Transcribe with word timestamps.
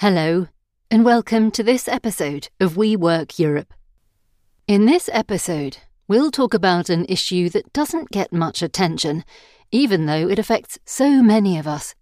Hello, 0.00 0.46
and 0.92 1.04
welcome 1.04 1.50
to 1.50 1.64
this 1.64 1.88
episode 1.88 2.50
of 2.60 2.76
We 2.76 2.94
Work 2.94 3.36
Europe. 3.36 3.74
In 4.68 4.86
this 4.86 5.10
episode, 5.12 5.78
we'll 6.06 6.30
talk 6.30 6.54
about 6.54 6.88
an 6.88 7.04
issue 7.08 7.48
that 7.48 7.72
doesn't 7.72 8.12
get 8.12 8.32
much 8.32 8.62
attention, 8.62 9.24
even 9.72 10.06
though 10.06 10.28
it 10.28 10.38
affects 10.38 10.78
so 10.84 11.20
many 11.20 11.58
of 11.58 11.66
us. 11.66 11.96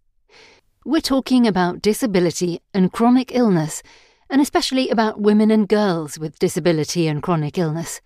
We're 0.85 1.01
talking 1.01 1.47
about 1.47 1.81
disability 1.81 2.61
and 2.75 2.93
chronic 2.93 3.35
illness, 3.35 3.83
and 4.29 4.43
especially 4.43 4.91
about 4.91 5.23
women 5.23 5.51
and 5.51 5.67
girls 5.67 6.19
with 6.19 6.39
disability 6.39 7.09
and 7.09 7.23
chronic 7.23 7.57
illness. 7.57 8.03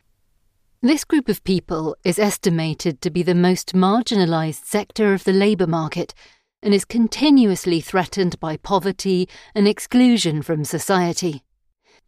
This 0.80 1.02
group 1.02 1.28
of 1.28 1.42
people 1.42 1.96
is 2.04 2.20
estimated 2.20 3.00
to 3.00 3.10
be 3.10 3.24
the 3.24 3.34
most 3.34 3.74
marginalised 3.74 4.66
sector 4.66 5.14
of 5.14 5.24
the 5.24 5.32
labour 5.32 5.66
market 5.66 6.14
and 6.62 6.74
is 6.74 6.84
continuously 6.84 7.80
threatened 7.80 8.38
by 8.40 8.56
poverty 8.56 9.28
and 9.54 9.66
exclusion 9.66 10.42
from 10.42 10.64
society. 10.64 11.42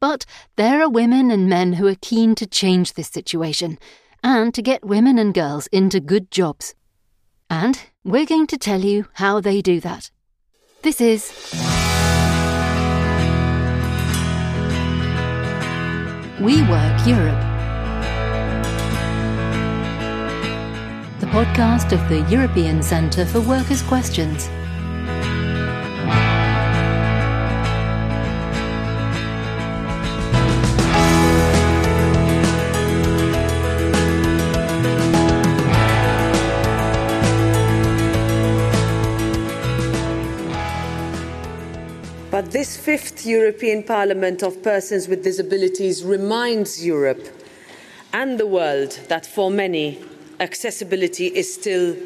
But 0.01 0.27
there 0.56 0.83
are 0.83 0.88
women 0.88 1.30
and 1.30 1.48
men 1.48 1.75
who 1.75 1.87
are 1.87 1.97
keen 2.01 2.34
to 2.34 2.47
change 2.47 2.95
this 2.95 3.09
situation 3.09 3.78
and 4.23 4.52
to 4.55 4.62
get 4.62 4.84
women 4.84 5.19
and 5.19 5.33
girls 5.33 5.69
into 5.69 6.01
good 6.01 6.30
jobs. 6.30 6.75
And 7.48 7.80
we're 8.05 8.27
going 8.27 8.47
to 8.48 8.59
tell 8.59 8.80
you 8.80 9.06
how 9.15 9.41
they 9.41 9.61
do 9.61 9.80
that. 9.80 10.11
This 10.83 11.00
is. 11.00 11.33
We 16.41 16.62
Work 16.64 17.06
Europe. 17.06 17.52
Podcast 21.32 21.92
of 21.92 22.09
the 22.10 22.20
European 22.30 22.82
Centre 22.82 23.24
for 23.24 23.41
Workers' 23.41 23.80
Questions. 23.80 24.50
But 42.30 42.50
this 42.50 42.77
fifth 42.77 43.24
European 43.24 43.83
Parliament 43.84 44.42
of 44.42 44.62
Persons 44.62 45.08
with 45.08 45.24
Disabilities 45.24 46.05
reminds 46.05 46.84
Europe 46.84 47.27
and 48.12 48.39
the 48.39 48.46
world 48.46 48.91
that 49.08 49.24
for 49.24 49.50
many, 49.50 49.98
accessibility 50.41 51.27
is 51.27 51.52
still 51.52 51.97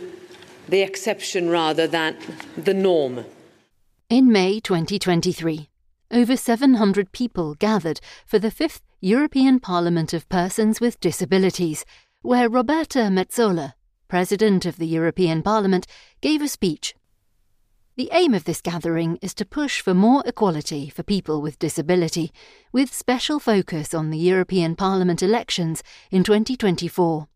the 0.68 0.82
exception 0.82 1.48
rather 1.48 1.86
than 1.86 2.16
the 2.56 2.74
norm. 2.74 3.24
In 4.08 4.30
May 4.30 4.60
2023, 4.60 5.68
over 6.10 6.36
700 6.36 7.12
people 7.12 7.54
gathered 7.54 8.00
for 8.24 8.38
the 8.38 8.50
fifth 8.50 8.82
European 9.00 9.60
Parliament 9.60 10.12
of 10.12 10.28
Persons 10.28 10.80
with 10.80 11.00
Disabilities, 11.00 11.84
where 12.22 12.48
Roberta 12.48 13.10
Metsola, 13.10 13.74
President 14.08 14.66
of 14.66 14.76
the 14.76 14.86
European 14.86 15.42
Parliament, 15.42 15.86
gave 16.20 16.42
a 16.42 16.48
speech. 16.48 16.94
The 17.96 18.10
aim 18.12 18.34
of 18.34 18.44
this 18.44 18.60
gathering 18.60 19.18
is 19.22 19.34
to 19.34 19.44
push 19.44 19.80
for 19.80 19.94
more 19.94 20.22
equality 20.26 20.90
for 20.90 21.02
people 21.02 21.40
with 21.40 21.58
disability, 21.58 22.30
with 22.70 22.92
special 22.92 23.38
focus 23.38 23.94
on 23.94 24.10
the 24.10 24.18
European 24.18 24.76
Parliament 24.76 25.22
elections 25.22 25.82
in 26.10 26.22
2024. 26.22 27.26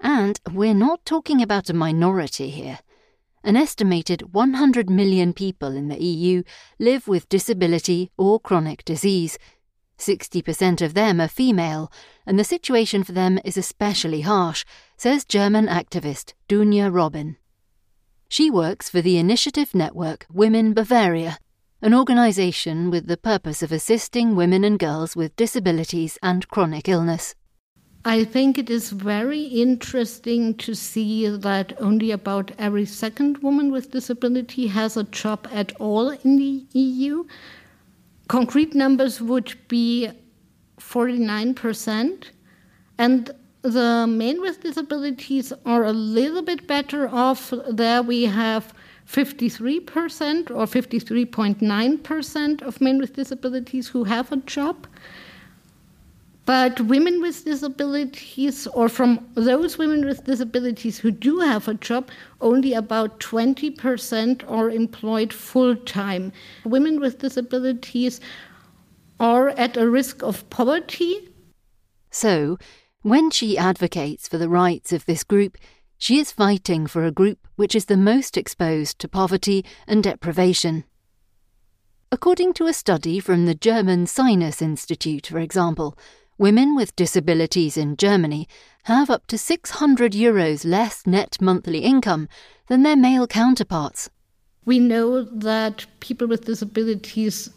And 0.00 0.38
we're 0.52 0.74
not 0.74 1.04
talking 1.04 1.40
about 1.40 1.70
a 1.70 1.74
minority 1.74 2.50
here. 2.50 2.80
An 3.42 3.56
estimated 3.56 4.34
100 4.34 4.90
million 4.90 5.32
people 5.32 5.74
in 5.76 5.88
the 5.88 6.02
EU 6.02 6.42
live 6.78 7.06
with 7.06 7.28
disability 7.28 8.10
or 8.16 8.40
chronic 8.40 8.84
disease. 8.84 9.38
60% 9.98 10.82
of 10.82 10.94
them 10.94 11.20
are 11.20 11.28
female, 11.28 11.90
and 12.26 12.38
the 12.38 12.44
situation 12.44 13.04
for 13.04 13.12
them 13.12 13.38
is 13.44 13.56
especially 13.56 14.22
harsh, 14.22 14.64
says 14.96 15.24
German 15.24 15.68
activist 15.68 16.34
Dunja 16.48 16.92
Robin. 16.92 17.36
She 18.28 18.50
works 18.50 18.90
for 18.90 19.00
the 19.00 19.16
initiative 19.18 19.74
network 19.74 20.26
Women 20.30 20.74
Bavaria, 20.74 21.38
an 21.80 21.94
organisation 21.94 22.90
with 22.90 23.06
the 23.06 23.16
purpose 23.16 23.62
of 23.62 23.70
assisting 23.70 24.34
women 24.34 24.64
and 24.64 24.78
girls 24.78 25.14
with 25.14 25.36
disabilities 25.36 26.18
and 26.22 26.48
chronic 26.48 26.88
illness. 26.88 27.34
I 28.06 28.22
think 28.22 28.56
it 28.56 28.70
is 28.70 28.90
very 28.90 29.42
interesting 29.42 30.54
to 30.58 30.74
see 30.76 31.26
that 31.26 31.72
only 31.80 32.12
about 32.12 32.52
every 32.56 32.86
second 32.86 33.38
woman 33.38 33.72
with 33.72 33.90
disability 33.90 34.68
has 34.68 34.96
a 34.96 35.02
job 35.02 35.48
at 35.50 35.72
all 35.80 36.10
in 36.10 36.36
the 36.36 36.64
EU. 36.72 37.24
Concrete 38.28 38.76
numbers 38.76 39.20
would 39.20 39.56
be 39.66 40.08
49%. 40.78 42.30
And 42.96 43.32
the 43.62 44.06
men 44.08 44.40
with 44.40 44.62
disabilities 44.62 45.52
are 45.64 45.82
a 45.82 45.92
little 45.92 46.42
bit 46.42 46.68
better 46.68 47.08
off. 47.08 47.52
There 47.68 48.04
we 48.04 48.22
have 48.26 48.72
53% 49.08 50.52
or 50.52 50.66
53.9% 50.66 52.62
of 52.62 52.80
men 52.80 52.98
with 52.98 53.14
disabilities 53.14 53.88
who 53.88 54.04
have 54.04 54.30
a 54.30 54.36
job. 54.36 54.86
But 56.46 56.80
women 56.80 57.20
with 57.20 57.44
disabilities, 57.44 58.68
or 58.68 58.88
from 58.88 59.28
those 59.34 59.78
women 59.78 60.06
with 60.06 60.22
disabilities 60.22 60.98
who 60.98 61.10
do 61.10 61.40
have 61.40 61.66
a 61.66 61.74
job, 61.74 62.08
only 62.40 62.72
about 62.72 63.18
20% 63.18 64.48
are 64.48 64.70
employed 64.70 65.32
full 65.32 65.74
time. 65.74 66.32
Women 66.64 67.00
with 67.00 67.18
disabilities 67.18 68.20
are 69.18 69.48
at 69.50 69.76
a 69.76 69.90
risk 69.90 70.22
of 70.22 70.48
poverty. 70.48 71.28
So, 72.12 72.58
when 73.02 73.32
she 73.32 73.58
advocates 73.58 74.28
for 74.28 74.38
the 74.38 74.48
rights 74.48 74.92
of 74.92 75.04
this 75.04 75.24
group, 75.24 75.58
she 75.98 76.20
is 76.20 76.30
fighting 76.30 76.86
for 76.86 77.04
a 77.04 77.10
group 77.10 77.48
which 77.56 77.74
is 77.74 77.86
the 77.86 77.96
most 77.96 78.36
exposed 78.36 79.00
to 79.00 79.08
poverty 79.08 79.64
and 79.88 80.00
deprivation. 80.04 80.84
According 82.12 82.52
to 82.54 82.66
a 82.66 82.72
study 82.72 83.18
from 83.18 83.46
the 83.46 83.54
German 83.54 84.06
Sinus 84.06 84.62
Institute, 84.62 85.26
for 85.26 85.40
example, 85.40 85.98
women 86.38 86.76
with 86.76 86.94
disabilities 86.96 87.76
in 87.76 87.96
Germany 87.96 88.46
have 88.84 89.10
up 89.10 89.26
to 89.26 89.38
600 89.38 90.12
euros 90.12 90.64
less 90.64 91.06
net 91.06 91.38
monthly 91.40 91.78
income 91.78 92.28
than 92.68 92.82
their 92.82 92.96
male 92.96 93.26
counterparts. 93.26 94.10
We 94.64 94.78
know 94.78 95.22
that 95.22 95.86
people 96.00 96.26
with 96.26 96.44
disabilities, 96.44 97.50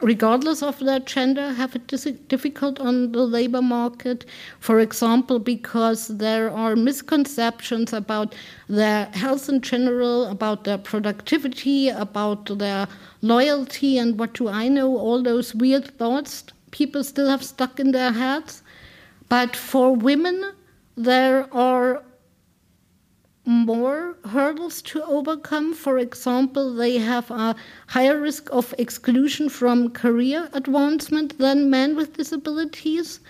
regardless 0.00 0.62
of 0.62 0.78
their 0.78 1.00
gender, 1.00 1.52
have 1.52 1.76
it 1.76 1.88
difficult 2.28 2.80
on 2.80 3.12
the 3.12 3.22
labor 3.22 3.60
market. 3.60 4.24
For 4.60 4.80
example, 4.80 5.40
because 5.40 6.08
there 6.08 6.50
are 6.50 6.74
misconceptions 6.74 7.92
about 7.92 8.34
their 8.68 9.06
health 9.06 9.48
in 9.48 9.60
general, 9.60 10.26
about 10.26 10.64
their 10.64 10.78
productivity, 10.78 11.88
about 11.88 12.58
their 12.58 12.86
loyalty, 13.20 13.98
and 13.98 14.18
what 14.18 14.34
do 14.34 14.48
I 14.48 14.68
know, 14.68 14.96
all 14.96 15.22
those 15.22 15.54
weird 15.54 15.98
thoughts 15.98 16.44
people 16.70 17.04
still 17.04 17.28
have 17.28 17.44
stuck 17.44 17.80
in 17.80 17.92
their 17.92 18.12
heads. 18.12 18.62
But 19.28 19.54
for 19.56 19.94
women, 19.94 20.52
there 20.96 21.52
are 21.54 22.02
more 23.44 24.16
hurdles 24.24 24.82
to 24.82 25.02
overcome. 25.04 25.74
For 25.74 25.98
example, 25.98 26.74
they 26.74 26.98
have 26.98 27.30
a 27.30 27.56
higher 27.88 28.20
risk 28.20 28.48
of 28.52 28.74
exclusion 28.78 29.48
from 29.48 29.90
career 29.90 30.48
advancement 30.52 31.38
than 31.38 31.70
men 31.70 31.96
with 31.96 32.16
disabilities 32.16 33.20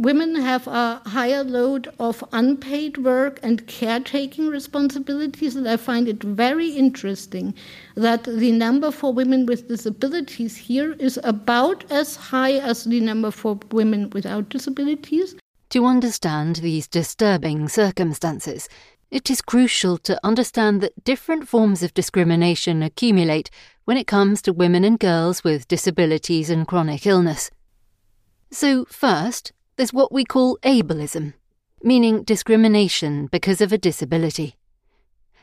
women 0.00 0.34
have 0.34 0.66
a 0.66 1.02
higher 1.04 1.44
load 1.44 1.92
of 1.98 2.24
unpaid 2.32 2.96
work 2.96 3.38
and 3.42 3.66
caretaking 3.66 4.48
responsibilities, 4.48 5.54
and 5.54 5.68
I 5.68 5.76
find 5.76 6.08
it 6.08 6.22
very 6.22 6.70
interesting 6.70 7.54
that 7.96 8.24
the 8.24 8.50
number 8.50 8.90
for 8.90 9.12
women 9.12 9.44
with 9.44 9.68
disabilities 9.68 10.56
here 10.56 10.92
is 10.94 11.20
about 11.22 11.84
as 11.90 12.16
high 12.16 12.54
as 12.54 12.84
the 12.84 13.00
number 13.00 13.30
for 13.30 13.60
women 13.70 14.08
without 14.10 14.48
disabilities. 14.48 15.36
To 15.70 15.84
understand 15.84 16.56
these 16.56 16.88
disturbing 16.88 17.68
circumstances, 17.68 18.68
it 19.10 19.30
is 19.30 19.42
crucial 19.42 19.98
to 19.98 20.18
understand 20.24 20.80
that 20.80 21.04
different 21.04 21.46
forms 21.46 21.82
of 21.82 21.92
discrimination 21.92 22.82
accumulate 22.82 23.50
when 23.84 23.98
it 23.98 24.06
comes 24.06 24.40
to 24.42 24.52
women 24.52 24.82
and 24.82 24.98
girls 24.98 25.44
with 25.44 25.68
disabilities 25.68 26.48
and 26.48 26.66
chronic 26.66 27.06
illness. 27.06 27.50
So, 28.50 28.84
first, 28.86 29.52
there's 29.80 29.94
what 29.94 30.12
we 30.12 30.26
call 30.26 30.58
ableism, 30.58 31.32
meaning 31.82 32.22
discrimination 32.22 33.28
because 33.28 33.62
of 33.62 33.72
a 33.72 33.78
disability. 33.78 34.54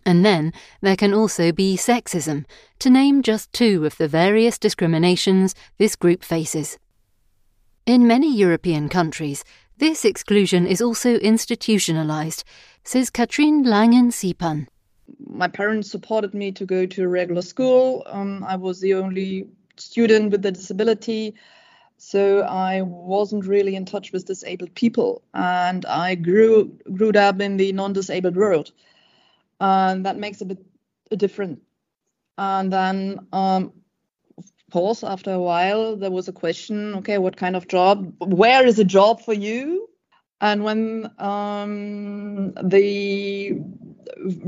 And 0.05 0.23
then 0.23 0.53
there 0.79 0.95
can 0.95 1.11
also 1.11 1.51
be 1.51 1.75
sexism, 1.75 2.45
to 2.77 2.91
name 2.91 3.23
just 3.23 3.51
two 3.51 3.83
of 3.83 3.97
the 3.97 4.07
various 4.07 4.59
discriminations 4.59 5.55
this 5.79 5.95
group 5.95 6.23
faces. 6.23 6.77
In 7.87 8.05
many 8.05 8.31
European 8.31 8.89
countries, 8.89 9.43
this 9.79 10.05
exclusion 10.05 10.67
is 10.67 10.83
also 10.83 11.15
institutionalized, 11.15 12.43
says 12.83 13.09
Katrin 13.09 13.65
Langensiepen. 13.65 14.67
My 15.25 15.47
parents 15.47 15.89
supported 15.89 16.35
me 16.35 16.51
to 16.51 16.63
go 16.63 16.85
to 16.85 17.03
a 17.05 17.07
regular 17.07 17.41
school. 17.41 18.03
Um, 18.05 18.43
I 18.43 18.55
was 18.55 18.81
the 18.81 18.93
only 18.93 19.47
student 19.77 20.29
with 20.29 20.45
a 20.45 20.51
disability. 20.51 21.33
So 21.97 22.41
I 22.41 22.81
wasn't 22.81 23.45
really 23.45 23.75
in 23.75 23.85
touch 23.85 24.11
with 24.11 24.25
disabled 24.25 24.75
people, 24.75 25.23
and 25.33 25.85
I 25.85 26.15
grew 26.15 26.77
grew 26.93 27.09
up 27.11 27.41
in 27.41 27.57
the 27.57 27.71
non-disabled 27.71 28.35
world, 28.35 28.71
and 29.59 30.05
that 30.05 30.17
makes 30.17 30.41
a 30.41 30.45
bit 30.45 30.63
a 31.11 31.15
different. 31.15 31.61
And 32.37 32.71
then, 32.71 33.27
um, 33.33 33.73
of 34.37 34.45
course, 34.71 35.03
after 35.03 35.31
a 35.33 35.39
while, 35.39 35.95
there 35.95 36.11
was 36.11 36.27
a 36.27 36.33
question: 36.33 36.95
Okay, 36.97 37.17
what 37.17 37.35
kind 37.35 37.55
of 37.55 37.67
job? 37.67 38.13
Where 38.19 38.65
is 38.65 38.77
a 38.77 38.83
job 38.83 39.21
for 39.21 39.33
you? 39.33 39.89
And 40.39 40.63
when 40.63 41.11
um, 41.17 42.53
the 42.53 43.59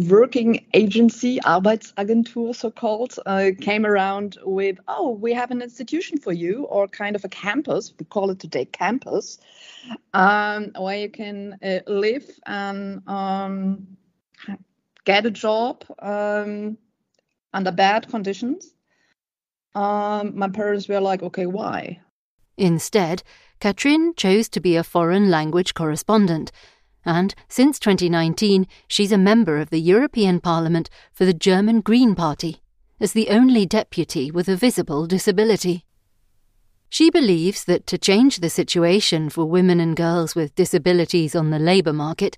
working 0.07 0.65
agency, 0.73 1.39
Arbeitsagentur 1.39 2.55
so 2.55 2.71
called, 2.71 3.15
uh, 3.25 3.51
came 3.59 3.85
around 3.85 4.37
with, 4.43 4.79
oh, 4.87 5.11
we 5.11 5.33
have 5.33 5.51
an 5.51 5.61
institution 5.61 6.17
for 6.17 6.33
you, 6.33 6.65
or 6.65 6.87
kind 6.87 7.15
of 7.15 7.23
a 7.25 7.29
campus, 7.29 7.93
we 7.99 8.05
call 8.05 8.29
it 8.31 8.39
today 8.39 8.65
campus, 8.65 9.39
um, 10.13 10.71
where 10.77 10.97
you 10.97 11.09
can 11.09 11.57
uh, 11.63 11.79
live 11.87 12.29
and 12.45 13.07
um, 13.07 13.87
get 15.05 15.25
a 15.25 15.31
job 15.31 15.83
um, 15.99 16.77
under 17.53 17.71
bad 17.71 18.07
conditions. 18.09 18.73
Um, 19.75 20.37
my 20.37 20.49
parents 20.49 20.87
were 20.87 20.99
like, 20.99 21.23
okay, 21.23 21.45
why? 21.45 21.99
Instead, 22.57 23.23
Katrin 23.59 24.13
chose 24.15 24.49
to 24.49 24.59
be 24.59 24.75
a 24.75 24.83
foreign 24.83 25.29
language 25.29 25.73
correspondent 25.73 26.51
and 27.05 27.35
since 27.47 27.79
2019 27.79 28.67
she's 28.87 29.11
a 29.11 29.17
member 29.17 29.57
of 29.57 29.69
the 29.69 29.81
European 29.81 30.39
Parliament 30.39 30.89
for 31.11 31.25
the 31.25 31.33
German 31.33 31.81
Green 31.81 32.15
Party, 32.15 32.61
as 32.99 33.13
the 33.13 33.29
only 33.29 33.65
deputy 33.65 34.31
with 34.31 34.47
a 34.47 34.55
visible 34.55 35.07
disability. 35.07 35.85
She 36.89 37.11
believes 37.11 37.65
that 37.65 37.85
to 37.87 37.97
change 37.97 38.37
the 38.37 38.49
situation 38.49 39.29
for 39.29 39.45
women 39.45 39.79
and 39.79 39.95
girls 39.95 40.35
with 40.35 40.55
disabilities 40.55 41.35
on 41.35 41.51
the 41.51 41.59
labour 41.59 41.93
market, 41.93 42.35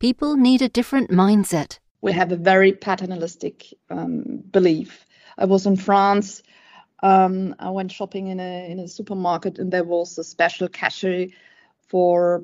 people 0.00 0.36
need 0.36 0.60
a 0.60 0.68
different 0.68 1.10
mindset. 1.10 1.78
We 2.00 2.12
have 2.12 2.32
a 2.32 2.36
very 2.36 2.72
paternalistic 2.72 3.72
um, 3.88 4.42
belief. 4.50 5.06
I 5.38 5.44
was 5.44 5.66
in 5.66 5.76
France. 5.76 6.42
Um, 7.04 7.54
I 7.60 7.70
went 7.70 7.92
shopping 7.92 8.26
in 8.26 8.40
a 8.40 8.70
in 8.70 8.80
a 8.80 8.88
supermarket, 8.88 9.58
and 9.58 9.72
there 9.72 9.84
was 9.84 10.18
a 10.18 10.24
special 10.24 10.68
cashier 10.68 11.28
for 11.88 12.42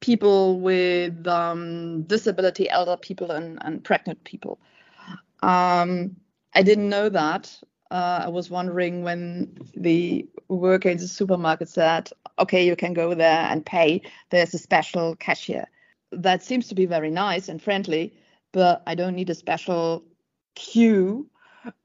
people 0.00 0.60
with 0.60 1.26
um, 1.26 2.02
disability, 2.02 2.68
elder 2.70 2.96
people, 2.96 3.30
and, 3.30 3.58
and 3.62 3.82
pregnant 3.82 4.22
people. 4.24 4.58
Um, 5.42 6.16
I 6.54 6.62
didn't 6.62 6.88
know 6.88 7.08
that. 7.08 7.58
Uh, 7.90 8.22
I 8.24 8.28
was 8.28 8.50
wondering 8.50 9.02
when 9.02 9.56
the 9.74 10.28
worker 10.48 10.88
in 10.88 10.98
the 10.98 11.08
supermarket 11.08 11.68
said, 11.68 12.10
okay, 12.38 12.66
you 12.66 12.76
can 12.76 12.92
go 12.92 13.14
there 13.14 13.46
and 13.50 13.64
pay. 13.64 14.02
There's 14.30 14.54
a 14.54 14.58
special 14.58 15.16
cashier. 15.16 15.66
That 16.12 16.42
seems 16.42 16.68
to 16.68 16.74
be 16.74 16.86
very 16.86 17.10
nice 17.10 17.48
and 17.48 17.62
friendly, 17.62 18.14
but 18.52 18.82
I 18.86 18.94
don't 18.94 19.14
need 19.14 19.30
a 19.30 19.34
special 19.34 20.04
queue. 20.54 21.28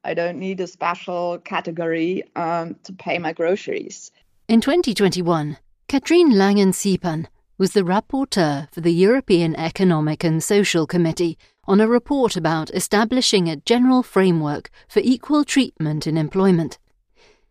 I 0.03 0.13
don't 0.13 0.39
need 0.39 0.59
a 0.59 0.67
special 0.67 1.39
category 1.39 2.23
um, 2.35 2.75
to 2.83 2.93
pay 2.93 3.17
my 3.17 3.33
groceries. 3.33 4.11
In 4.47 4.61
2021, 4.61 5.57
Katrin 5.87 6.31
Langensiepen 6.31 7.27
was 7.57 7.73
the 7.73 7.81
rapporteur 7.81 8.71
for 8.71 8.81
the 8.81 8.93
European 8.93 9.55
Economic 9.55 10.23
and 10.23 10.43
Social 10.43 10.87
Committee 10.87 11.37
on 11.65 11.79
a 11.79 11.87
report 11.87 12.35
about 12.35 12.71
establishing 12.71 13.47
a 13.47 13.57
general 13.57 14.01
framework 14.01 14.69
for 14.87 15.01
equal 15.03 15.45
treatment 15.45 16.07
in 16.07 16.17
employment. 16.17 16.79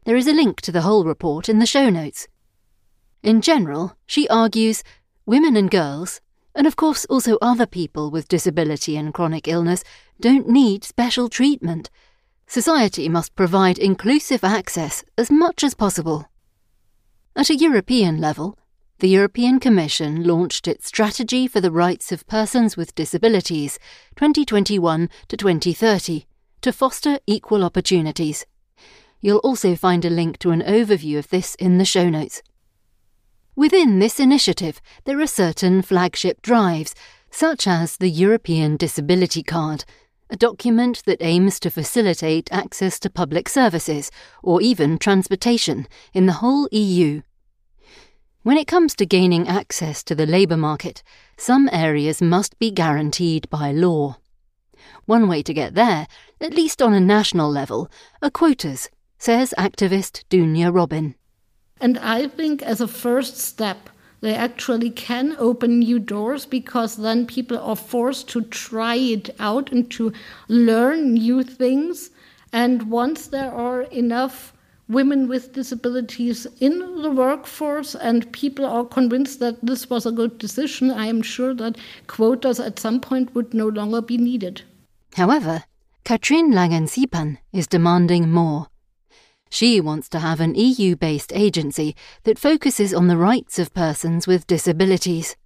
There 0.05 0.17
is 0.17 0.27
a 0.27 0.33
link 0.33 0.61
to 0.63 0.73
the 0.73 0.81
whole 0.83 1.05
report 1.05 1.49
in 1.49 1.61
the 1.61 1.67
show 1.67 1.89
notes. 1.89 2.27
In 3.23 3.41
general, 3.41 3.97
she 4.05 4.29
argues, 4.29 4.83
women 5.25 5.57
and 5.57 5.71
girls, 5.71 6.21
and 6.55 6.67
of 6.67 6.75
course 6.75 7.05
also 7.05 7.39
other 7.41 7.67
people 7.67 8.11
with 8.11 8.29
disability 8.29 8.97
and 8.97 9.15
chronic 9.15 9.47
illness, 9.47 9.85
don't 10.21 10.49
need 10.49 10.83
special 10.83 11.29
treatment. 11.29 11.91
Society 12.49 13.09
must 13.09 13.37
provide 13.37 13.79
inclusive 13.79 14.43
access 14.43 15.05
as 15.17 15.31
much 15.31 15.63
as 15.63 15.75
possible. 15.75 16.29
At 17.37 17.49
a 17.49 17.57
European 17.57 18.21
level, 18.21 18.59
the 19.03 19.09
European 19.09 19.59
Commission 19.59 20.23
launched 20.23 20.69
its 20.69 20.87
Strategy 20.87 21.49
for 21.49 21.61
the 21.61 21.73
Rights 21.73 22.13
of 22.13 22.25
Persons 22.29 22.77
with 22.77 22.95
Disabilities 22.95 23.81
2021 24.15 25.11
to 25.27 25.37
2030 25.37 26.25
to 26.61 26.73
foster 26.73 27.19
equal 27.27 27.65
opportunities. 27.65 28.47
You'll 29.21 29.39
also 29.39 29.75
find 29.75 30.05
a 30.05 30.09
link 30.09 30.39
to 30.39 30.53
an 30.53 30.63
overview 30.63 31.19
of 31.19 31.31
this 31.31 31.57
in 31.57 31.79
the 31.79 31.85
show 31.85 32.09
notes. 32.09 32.43
Within 33.57 33.99
this 33.99 34.21
initiative, 34.21 34.81
there 35.03 35.21
are 35.21 35.27
certain 35.27 35.83
flagship 35.83 36.41
drives, 36.41 36.95
such 37.29 37.67
as 37.67 37.97
the 37.97 38.09
European 38.09 38.77
Disability 38.77 39.43
Card, 39.43 39.85
a 40.31 40.37
document 40.37 41.03
that 41.07 41.25
aims 41.25 41.59
to 41.59 41.73
facilitate 41.73 42.53
access 42.53 43.01
to 43.01 43.11
public 43.11 43.49
services 43.49 44.13
or 44.45 44.63
even 44.63 44.97
transportation 44.97 45.89
in 46.15 46.27
the 46.27 46.35
whole 46.35 46.69
EU. 46.71 47.23
When 48.45 48.57
it 48.57 48.67
comes 48.67 48.97
to 48.97 49.07
gaining 49.07 49.47
access 49.47 50.03
to 50.03 50.17
the 50.17 50.27
labour 50.27 50.57
market, 50.57 51.05
some 51.37 51.69
areas 51.71 52.21
must 52.21 52.59
be 52.59 52.73
guaranteed 52.73 53.49
by 53.51 53.71
law. 53.71 54.17
One 55.07 55.29
way 55.29 55.45
to 55.45 55.55
get 55.55 55.77
there, 55.77 56.09
at 56.41 56.53
least 56.53 56.83
on 56.83 56.93
a 56.93 56.99
national 56.99 57.49
level, 57.53 57.89
are 58.21 58.31
quotas, 58.31 58.91
says 59.17 59.55
activist 59.57 60.25
Dunja 60.29 60.75
Robin. 60.75 61.15
And 61.81 61.97
I 62.01 62.27
think 62.27 62.63
as 62.63 62.81
a 62.81 62.89
first 62.89 63.39
step, 63.39 63.89
they 64.23 64.35
actually 64.35 64.91
can 64.91 65.37
open 65.39 65.79
new 65.79 66.01
doors 66.01 66.45
because 66.45 66.97
then 66.97 67.27
people 67.27 67.59
are 67.59 67.77
forced 67.77 68.29
to 68.31 68.43
try 68.43 68.97
it 68.97 69.31
out 69.39 69.71
and 69.71 69.89
to 69.93 70.13
learn 70.49 71.15
new 71.15 71.45
things. 71.45 72.11
And 72.53 72.91
once 72.91 73.29
there 73.29 73.53
are 73.53 73.83
enough 73.83 74.53
women 74.93 75.29
with 75.29 75.53
disabilities 75.53 76.47
in 76.61 77.03
the 77.03 77.11
workforce 77.11 77.95
and 77.95 78.33
people 78.33 78.65
are 78.65 78.85
convinced 78.85 79.41
that 79.41 79.65
this 79.65 79.91
was 79.91 80.07
a 80.07 80.13
good 80.13 80.39
decision, 80.39 80.91
I 80.91 81.07
am 81.07 81.23
sure 81.23 81.55
that 81.55 81.77
quotas 82.07 82.61
at 82.61 82.79
some 82.79 83.01
point 83.01 83.35
would 83.35 83.55
no 83.55 83.69
longer 83.69 84.01
be 84.01 84.19
needed. 84.19 84.63
However, 85.15 85.65
Katrin 86.05 86.53
Langensiepen 86.53 87.39
is 87.53 87.67
demanding 87.67 88.31
more. 88.31 88.69
She 89.51 89.81
wants 89.81 90.09
to 90.11 90.19
have 90.19 90.41
an 90.41 90.55
EU 90.55 90.97
based 90.97 91.33
agency 91.35 91.95
that 92.25 92.39
focuses 92.39 92.95
on 92.95 93.09
the 93.09 93.19
rights 93.19 93.59
of 93.59 93.75
persons 93.75 94.27
with 94.27 94.47
disabilities. 94.47 95.37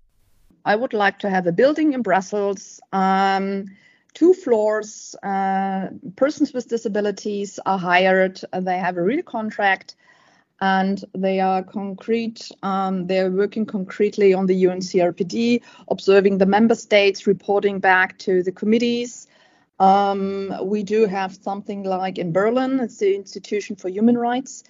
I 0.65 0.77
would 0.77 0.93
like 0.93 1.19
to 1.21 1.31
have 1.31 1.47
a 1.47 1.53
building 1.53 1.93
in 1.93 2.03
Brussels. 2.03 2.81
Um, 2.93 3.67
two 4.17 4.33
floors. 4.33 5.15
Uh, 5.23 5.89
persons 6.17 6.55
with 6.55 6.69
disabilities 6.69 7.61
are 7.67 7.79
hired. 7.79 8.41
They 8.59 8.79
have 8.79 8.97
a 8.97 9.03
real 9.03 9.23
contract, 9.23 9.95
and 10.61 11.05
they 11.15 11.39
are 11.41 11.63
concrete. 11.63 12.51
Um, 12.63 13.07
they're 13.07 13.31
working 13.31 13.67
concretely 13.67 14.33
on 14.33 14.47
the 14.47 14.65
UNCRPD, 14.65 15.61
observing 15.89 16.39
the 16.39 16.47
member 16.47 16.75
states, 16.75 17.27
reporting 17.27 17.79
back 17.79 18.19
to 18.21 18.43
the 18.43 18.53
committees. 18.53 19.29
Um, 19.79 20.55
we 20.63 20.83
do 20.83 21.05
have 21.05 21.37
something 21.37 21.83
like 21.83 22.17
in 22.17 22.33
Berlin, 22.33 22.81
it's 22.81 22.97
the 22.97 23.15
Institution 23.15 23.77
for 23.77 23.91
Human 23.91 24.17
Rights. 24.17 24.65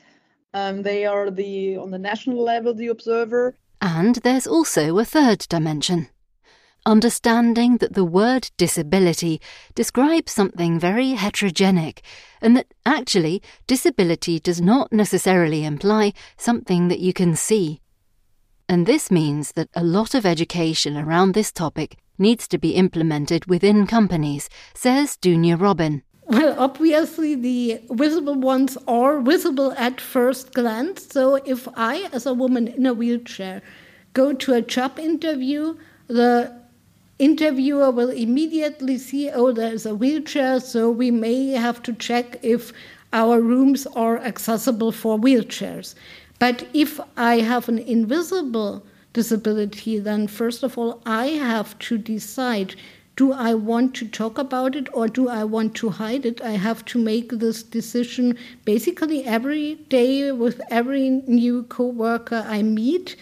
Um, 0.54 0.82
they 0.82 1.06
are 1.06 1.30
the 1.30 1.76
on 1.76 1.92
the 1.92 1.98
national 1.98 2.42
level 2.42 2.74
the 2.74 2.88
observer. 2.88 3.54
And 3.80 4.16
there's 4.16 4.48
also 4.48 4.98
a 4.98 5.04
third 5.04 5.38
dimension 5.48 6.08
understanding 6.86 7.78
that 7.78 7.94
the 7.94 8.04
word 8.04 8.50
disability 8.56 9.40
describes 9.74 10.32
something 10.32 10.78
very 10.78 11.14
heterogenic, 11.14 11.98
and 12.40 12.56
that 12.56 12.72
actually 12.86 13.42
disability 13.66 14.38
does 14.38 14.60
not 14.60 14.92
necessarily 14.92 15.64
imply 15.64 16.12
something 16.38 16.88
that 16.88 17.00
you 17.00 17.12
can 17.12 17.36
see. 17.36 17.80
And 18.68 18.86
this 18.86 19.10
means 19.10 19.52
that 19.52 19.68
a 19.74 19.84
lot 19.84 20.14
of 20.14 20.24
education 20.24 20.96
around 20.96 21.34
this 21.34 21.52
topic 21.52 21.98
needs 22.18 22.48
to 22.48 22.58
be 22.58 22.70
implemented 22.70 23.46
within 23.46 23.86
companies, 23.86 24.48
says 24.74 25.16
Dunja 25.16 25.60
Robin. 25.60 26.02
Well, 26.28 26.56
obviously, 26.58 27.36
the 27.36 27.80
visible 27.90 28.34
ones 28.34 28.76
are 28.88 29.20
visible 29.20 29.72
at 29.72 30.00
first 30.00 30.52
glance. 30.54 31.06
So, 31.12 31.36
if 31.36 31.68
I, 31.76 32.08
as 32.12 32.26
a 32.26 32.34
woman 32.34 32.66
in 32.66 32.84
a 32.86 32.94
wheelchair, 32.94 33.62
go 34.12 34.32
to 34.32 34.54
a 34.54 34.62
job 34.62 34.98
interview, 34.98 35.76
the 36.08 36.65
interviewer 37.18 37.90
will 37.90 38.10
immediately 38.10 38.98
see, 38.98 39.30
oh, 39.30 39.52
there's 39.52 39.86
a 39.86 39.94
wheelchair, 39.94 40.60
so 40.60 40.90
we 40.90 41.10
may 41.10 41.50
have 41.50 41.82
to 41.84 41.92
check 41.92 42.38
if 42.42 42.72
our 43.12 43.40
rooms 43.40 43.86
are 43.88 44.18
accessible 44.18 44.92
for 44.92 45.18
wheelchairs. 45.18 45.94
But 46.38 46.66
if 46.74 47.00
I 47.16 47.40
have 47.40 47.68
an 47.68 47.78
invisible 47.78 48.84
disability, 49.12 49.98
then 49.98 50.26
first 50.26 50.62
of 50.62 50.76
all, 50.76 51.00
I 51.06 51.28
have 51.28 51.78
to 51.80 51.96
decide 51.96 52.74
do 53.16 53.32
I 53.32 53.54
want 53.54 53.94
to 53.94 54.06
talk 54.06 54.36
about 54.36 54.76
it 54.76 54.88
or 54.92 55.08
do 55.08 55.30
I 55.30 55.42
want 55.42 55.74
to 55.76 55.88
hide 55.88 56.26
it? 56.26 56.42
I 56.42 56.50
have 56.50 56.84
to 56.86 56.98
make 56.98 57.30
this 57.30 57.62
decision 57.62 58.36
basically 58.66 59.24
every 59.24 59.76
day 59.88 60.30
with 60.32 60.60
every 60.70 61.08
new 61.26 61.62
coworker 61.62 62.44
I 62.46 62.62
meet. 62.62 63.16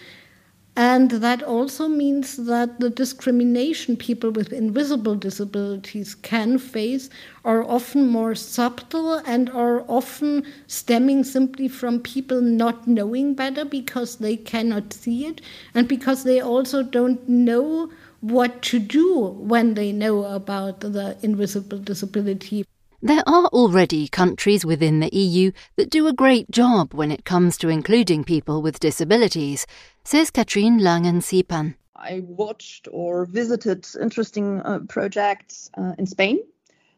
And 0.76 1.08
that 1.12 1.40
also 1.40 1.86
means 1.86 2.36
that 2.36 2.80
the 2.80 2.90
discrimination 2.90 3.96
people 3.96 4.32
with 4.32 4.52
invisible 4.52 5.14
disabilities 5.14 6.16
can 6.16 6.58
face 6.58 7.10
are 7.44 7.62
often 7.62 8.08
more 8.08 8.34
subtle 8.34 9.14
and 9.24 9.48
are 9.50 9.84
often 9.88 10.44
stemming 10.66 11.22
simply 11.22 11.68
from 11.68 12.00
people 12.00 12.40
not 12.40 12.88
knowing 12.88 13.34
better 13.34 13.64
because 13.64 14.16
they 14.16 14.36
cannot 14.36 14.92
see 14.92 15.26
it 15.26 15.40
and 15.74 15.86
because 15.86 16.24
they 16.24 16.40
also 16.40 16.82
don't 16.82 17.28
know 17.28 17.92
what 18.20 18.60
to 18.62 18.80
do 18.80 19.28
when 19.38 19.74
they 19.74 19.92
know 19.92 20.24
about 20.24 20.80
the 20.80 21.16
invisible 21.22 21.78
disability. 21.78 22.64
There 23.04 23.22
are 23.26 23.44
already 23.48 24.08
countries 24.08 24.64
within 24.64 25.00
the 25.00 25.14
EU 25.14 25.52
that 25.76 25.90
do 25.90 26.06
a 26.06 26.14
great 26.14 26.50
job 26.50 26.94
when 26.94 27.10
it 27.10 27.26
comes 27.26 27.58
to 27.58 27.68
including 27.68 28.24
people 28.24 28.62
with 28.62 28.80
disabilities, 28.80 29.66
says 30.04 30.30
Katrin 30.30 30.80
Langensiepen. 30.80 31.74
I 31.94 32.22
watched 32.24 32.88
or 32.90 33.26
visited 33.26 33.86
interesting 34.00 34.62
uh, 34.62 34.78
projects 34.88 35.70
uh, 35.76 35.92
in 35.98 36.06
Spain. 36.06 36.38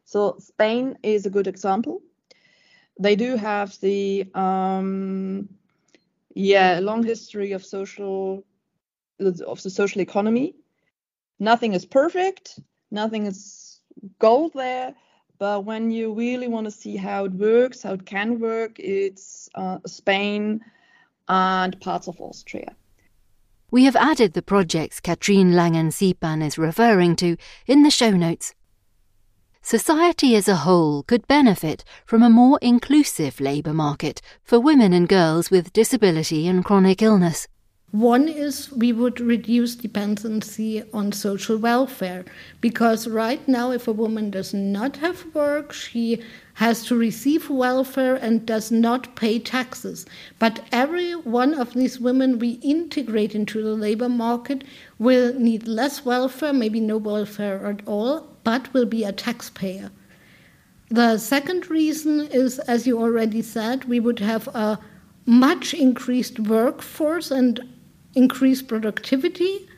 So, 0.04 0.36
Spain 0.38 0.96
is 1.02 1.26
a 1.26 1.30
good 1.30 1.48
example. 1.48 2.00
They 3.00 3.16
do 3.16 3.34
have 3.34 3.76
the 3.80 4.26
um, 4.32 5.48
yeah 6.36 6.78
long 6.80 7.02
history 7.02 7.50
of 7.50 7.64
social 7.64 8.44
of 9.18 9.62
the 9.62 9.70
social 9.70 10.00
economy 10.00 10.54
nothing 11.38 11.72
is 11.72 11.84
perfect, 11.84 12.60
nothing 12.90 13.26
is 13.26 13.80
gold 14.18 14.52
there. 14.54 14.94
But 15.38 15.64
when 15.64 15.90
you 15.90 16.14
really 16.14 16.48
want 16.48 16.64
to 16.66 16.70
see 16.70 16.96
how 16.96 17.26
it 17.26 17.32
works, 17.32 17.82
how 17.82 17.92
it 17.94 18.06
can 18.06 18.40
work, 18.40 18.78
it's 18.78 19.50
uh, 19.54 19.78
Spain 19.86 20.64
and 21.28 21.78
parts 21.80 22.08
of 22.08 22.20
Austria. 22.20 22.74
We 23.70 23.84
have 23.84 23.96
added 23.96 24.32
the 24.32 24.42
projects 24.42 25.00
Katrin 25.00 25.52
Langensiepen 25.52 26.42
is 26.42 26.56
referring 26.56 27.16
to 27.16 27.36
in 27.66 27.82
the 27.82 27.90
show 27.90 28.10
notes. 28.10 28.54
Society 29.60 30.36
as 30.36 30.46
a 30.46 30.56
whole 30.56 31.02
could 31.02 31.26
benefit 31.26 31.84
from 32.06 32.22
a 32.22 32.30
more 32.30 32.58
inclusive 32.62 33.40
labour 33.40 33.72
market 33.72 34.22
for 34.44 34.60
women 34.60 34.92
and 34.92 35.08
girls 35.08 35.50
with 35.50 35.72
disability 35.72 36.46
and 36.46 36.64
chronic 36.64 37.02
illness. 37.02 37.48
One 37.96 38.28
is 38.28 38.70
we 38.72 38.92
would 38.92 39.20
reduce 39.20 39.74
dependency 39.74 40.82
on 40.92 41.12
social 41.12 41.56
welfare 41.56 42.26
because 42.60 43.08
right 43.08 43.40
now, 43.48 43.70
if 43.70 43.88
a 43.88 43.92
woman 43.92 44.28
does 44.28 44.52
not 44.52 44.98
have 44.98 45.34
work, 45.34 45.72
she 45.72 46.22
has 46.54 46.84
to 46.88 46.94
receive 46.94 47.48
welfare 47.48 48.16
and 48.16 48.44
does 48.44 48.70
not 48.70 49.16
pay 49.16 49.38
taxes. 49.38 50.04
But 50.38 50.62
every 50.70 51.12
one 51.12 51.54
of 51.54 51.72
these 51.72 51.98
women 51.98 52.38
we 52.38 52.60
integrate 52.60 53.34
into 53.34 53.62
the 53.62 53.72
labor 53.72 54.10
market 54.10 54.64
will 54.98 55.32
need 55.32 55.66
less 55.66 56.04
welfare, 56.04 56.52
maybe 56.52 56.80
no 56.80 56.98
welfare 56.98 57.64
at 57.64 57.80
all, 57.86 58.28
but 58.44 58.74
will 58.74 58.84
be 58.84 59.04
a 59.04 59.12
taxpayer. 59.12 59.90
The 60.90 61.16
second 61.16 61.70
reason 61.70 62.28
is, 62.30 62.58
as 62.58 62.86
you 62.86 63.00
already 63.00 63.40
said, 63.40 63.86
we 63.86 64.00
would 64.00 64.18
have 64.18 64.48
a 64.48 64.78
much 65.24 65.72
increased 65.72 66.38
workforce 66.38 67.30
and 67.30 67.72
increase 68.16 68.62
productivity. 68.62 69.68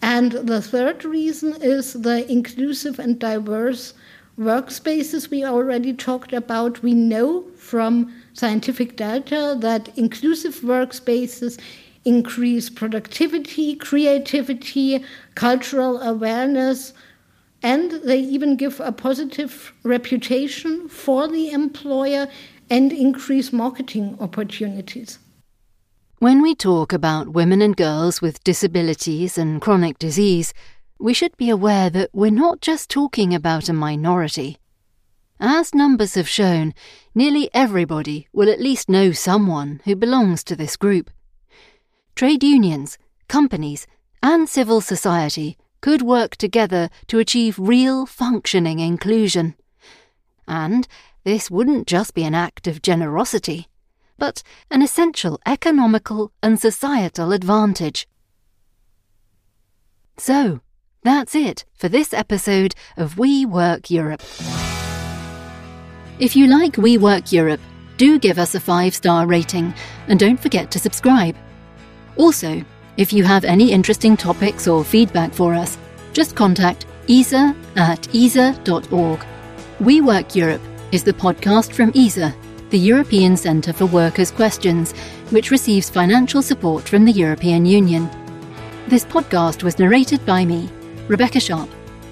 And 0.00 0.32
the 0.32 0.62
third 0.62 1.04
reason 1.04 1.60
is 1.60 1.94
the 1.94 2.30
inclusive 2.30 3.00
and 3.00 3.18
diverse 3.18 3.94
workspaces 4.38 5.30
we 5.30 5.44
already 5.44 5.92
talked 5.92 6.32
about. 6.32 6.82
We 6.82 6.94
know 6.94 7.42
from 7.56 8.14
scientific 8.34 8.96
data 8.96 9.56
that 9.60 9.90
inclusive 9.98 10.60
workspaces 10.60 11.58
increase 12.04 12.70
productivity, 12.70 13.74
creativity, 13.74 15.04
cultural 15.34 16.00
awareness, 16.00 16.92
and 17.62 17.90
they 18.04 18.20
even 18.20 18.54
give 18.56 18.78
a 18.78 18.92
positive 18.92 19.72
reputation 19.82 20.88
for 20.88 21.26
the 21.26 21.50
employer 21.50 22.28
and 22.70 22.92
increase 22.92 23.52
marketing 23.52 24.16
opportunities. 24.20 25.18
When 26.20 26.42
we 26.42 26.56
talk 26.56 26.92
about 26.92 27.28
women 27.28 27.62
and 27.62 27.76
girls 27.76 28.20
with 28.20 28.42
disabilities 28.42 29.38
and 29.38 29.62
chronic 29.62 30.00
disease, 30.00 30.52
we 30.98 31.14
should 31.14 31.36
be 31.36 31.48
aware 31.48 31.90
that 31.90 32.10
we're 32.12 32.32
not 32.32 32.60
just 32.60 32.90
talking 32.90 33.32
about 33.32 33.68
a 33.68 33.72
minority. 33.72 34.58
As 35.38 35.76
numbers 35.76 36.14
have 36.14 36.28
shown, 36.28 36.74
nearly 37.14 37.48
everybody 37.54 38.26
will 38.32 38.50
at 38.50 38.60
least 38.60 38.88
know 38.88 39.12
someone 39.12 39.80
who 39.84 39.94
belongs 39.94 40.42
to 40.44 40.56
this 40.56 40.76
group. 40.76 41.08
Trade 42.16 42.42
unions, 42.42 42.98
companies, 43.28 43.86
and 44.20 44.48
civil 44.48 44.80
society 44.80 45.56
could 45.80 46.02
work 46.02 46.34
together 46.34 46.90
to 47.06 47.20
achieve 47.20 47.60
real 47.60 48.06
functioning 48.06 48.80
inclusion. 48.80 49.54
And 50.48 50.88
this 51.22 51.48
wouldn't 51.48 51.86
just 51.86 52.12
be 52.12 52.24
an 52.24 52.34
act 52.34 52.66
of 52.66 52.82
generosity 52.82 53.68
but 54.18 54.42
an 54.70 54.82
essential 54.82 55.40
economical 55.46 56.32
and 56.42 56.60
societal 56.60 57.32
advantage. 57.32 58.06
So, 60.18 60.60
that's 61.04 61.34
it 61.34 61.64
for 61.74 61.88
this 61.88 62.12
episode 62.12 62.74
of 62.96 63.16
We 63.18 63.46
Work 63.46 63.90
Europe. 63.90 64.22
If 66.18 66.34
you 66.34 66.48
like 66.48 66.76
We 66.76 66.98
Work 66.98 67.32
Europe, 67.32 67.60
do 67.96 68.18
give 68.18 68.38
us 68.38 68.54
a 68.54 68.60
five 68.60 68.94
star 68.94 69.26
rating 69.26 69.72
and 70.08 70.18
don't 70.18 70.40
forget 70.40 70.70
to 70.72 70.78
subscribe. 70.78 71.36
Also, 72.16 72.64
if 72.96 73.12
you 73.12 73.22
have 73.22 73.44
any 73.44 73.70
interesting 73.70 74.16
topics 74.16 74.66
or 74.66 74.84
feedback 74.84 75.32
for 75.32 75.54
us, 75.54 75.78
just 76.12 76.34
contact 76.34 76.86
EZA 77.08 77.54
at 77.76 78.12
eza.org. 78.12 79.24
We 79.78 80.00
Work 80.00 80.34
Europe 80.34 80.62
is 80.90 81.04
the 81.04 81.12
podcast 81.12 81.72
from 81.72 81.92
EZA 81.94 82.34
the 82.70 82.78
European 82.78 83.36
Centre 83.36 83.72
for 83.72 83.86
Workers' 83.86 84.30
Questions, 84.30 84.92
which 85.30 85.50
receives 85.50 85.88
financial 85.90 86.42
support 86.42 86.88
from 86.88 87.04
the 87.04 87.12
European 87.12 87.64
Union. 87.64 88.08
This 88.88 89.04
podcast 89.04 89.62
was 89.62 89.78
narrated 89.78 90.24
by 90.26 90.44
me, 90.44 90.68
Rebecca 91.08 91.40
Sharp. 91.40 91.68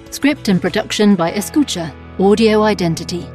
Script 0.09 0.47
and 0.47 0.61
production 0.61 1.15
by 1.15 1.31
Escucha, 1.31 1.93
Audio 2.19 2.63
Identity. 2.63 3.27